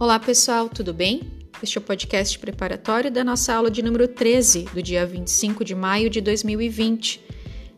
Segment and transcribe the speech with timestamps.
[0.00, 1.30] Olá pessoal, tudo bem?
[1.62, 5.74] Este é o podcast preparatório da nossa aula de número 13, do dia 25 de
[5.74, 7.22] maio de 2020.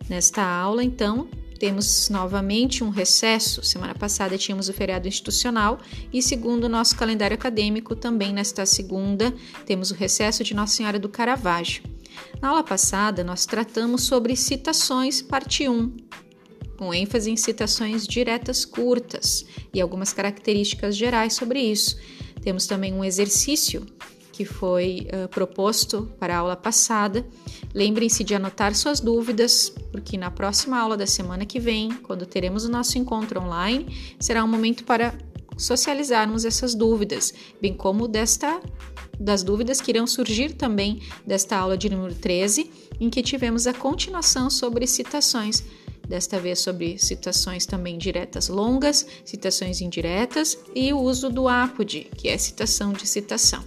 [0.08, 1.26] Nesta aula, então,
[1.58, 3.64] temos novamente um recesso.
[3.64, 5.80] Semana passada tínhamos o feriado institucional
[6.12, 9.34] e, segundo o nosso calendário acadêmico, também nesta segunda
[9.66, 11.82] temos o recesso de Nossa Senhora do Caravaggio.
[12.40, 15.92] Na aula passada, nós tratamos sobre citações, parte 1,
[16.76, 21.96] com ênfase em citações diretas curtas e algumas características gerais sobre isso.
[22.42, 23.86] Temos também um exercício
[24.32, 27.24] que foi uh, proposto para a aula passada.
[27.74, 32.64] Lembrem-se de anotar suas dúvidas, porque na próxima aula da semana que vem, quando teremos
[32.64, 35.14] o nosso encontro online, será um momento para
[35.56, 38.60] socializarmos essas dúvidas, bem como desta
[39.20, 43.74] das dúvidas que irão surgir também desta aula de número 13, em que tivemos a
[43.74, 45.62] continuação sobre citações
[46.12, 52.28] desta vez sobre citações também diretas longas, citações indiretas e o uso do apode, que
[52.28, 53.64] é citação de citação.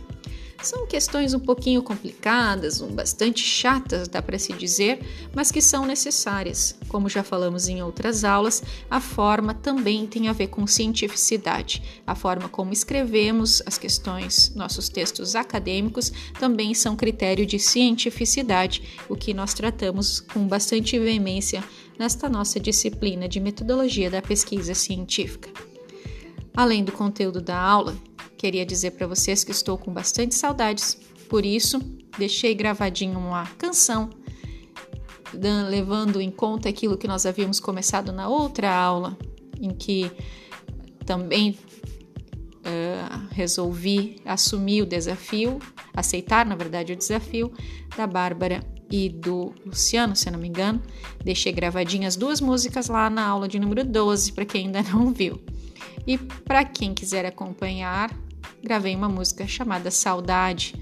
[0.61, 4.99] São questões um pouquinho complicadas, bastante chatas, dá para se dizer,
[5.33, 6.75] mas que são necessárias.
[6.87, 11.83] Como já falamos em outras aulas, a forma também tem a ver com cientificidade.
[12.05, 19.15] A forma como escrevemos as questões, nossos textos acadêmicos, também são critério de cientificidade, o
[19.15, 21.63] que nós tratamos com bastante veemência
[21.97, 25.49] nesta nossa disciplina de metodologia da pesquisa científica.
[26.55, 27.95] Além do conteúdo da aula,
[28.37, 30.97] queria dizer para vocês que estou com bastante saudades,
[31.29, 31.79] por isso
[32.17, 34.09] deixei gravadinho uma canção
[35.69, 39.17] levando em conta aquilo que nós havíamos começado na outra aula,
[39.59, 40.09] em que
[41.05, 41.57] também
[42.61, 45.59] uh, resolvi assumir o desafio,
[45.93, 47.51] aceitar, na verdade, o desafio
[47.97, 50.81] da Bárbara e do Luciano, se não me engano.
[51.23, 55.39] Deixei gravadinhas duas músicas lá na aula de número 12, para quem ainda não viu.
[56.07, 58.15] E para quem quiser acompanhar,
[58.61, 60.75] gravei uma música chamada Saudade,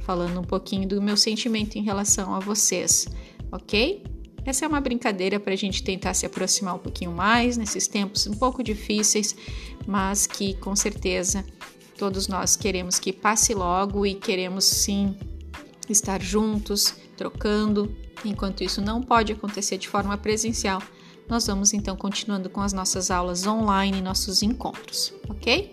[0.00, 3.06] falando um pouquinho do meu sentimento em relação a vocês,
[3.50, 4.04] ok?
[4.44, 8.26] Essa é uma brincadeira para a gente tentar se aproximar um pouquinho mais nesses tempos
[8.28, 9.34] um pouco difíceis,
[9.86, 11.44] mas que com certeza
[11.98, 15.16] todos nós queremos que passe logo e queremos sim
[15.88, 17.94] estar juntos, trocando.
[18.24, 20.82] Enquanto isso não pode acontecer de forma presencial,
[21.28, 25.72] nós vamos então continuando com as nossas aulas online, nossos encontros, ok?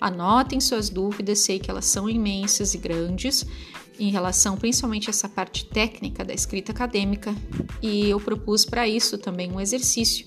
[0.00, 3.46] Anotem suas dúvidas, sei que elas são imensas e grandes
[3.98, 7.34] em relação principalmente a essa parte técnica da escrita acadêmica,
[7.82, 10.26] e eu propus para isso também um exercício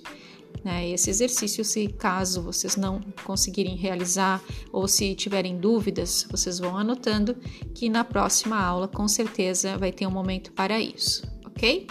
[0.64, 0.90] né?
[0.90, 4.41] Esse exercício, se caso vocês não conseguirem realizar
[4.72, 7.36] ou se tiverem dúvidas, vocês vão anotando
[7.74, 11.88] que na próxima aula com certeza vai ter um momento para isso, ok?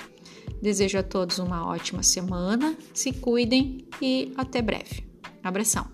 [0.63, 5.05] Desejo a todos uma ótima semana, se cuidem e até breve.
[5.43, 5.92] Abração!